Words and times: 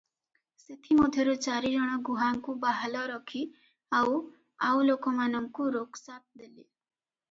ସେଥିମଧ୍ୟରୁ 0.61 1.35
ଚାରିଜଣ 1.47 1.99
ଗୁହାଙ୍କୁ 2.09 2.57
ବାହାଲ 2.65 3.05
ରଖି 3.13 3.45
ଆଉ 4.01 4.19
ଆଉ 4.73 4.85
ଲୋକମାନଙ୍କୁ 4.93 5.73
ରୋକସାତ୍ 5.81 6.25
ଦେଲେ। 6.43 6.55